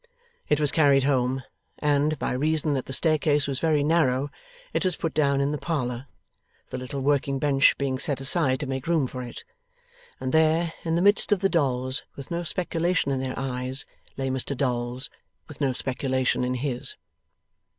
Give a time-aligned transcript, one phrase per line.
[0.49, 1.43] It was carried home,
[1.77, 4.31] and, by reason that the staircase was very narrow,
[4.73, 6.07] it was put down in the parlour
[6.71, 9.43] the little working bench being set aside to make room for it
[10.19, 13.85] and there, in the midst of the dolls with no speculation in their eyes,
[14.17, 15.11] lay Mr Dolls
[15.47, 16.95] with no speculation in his.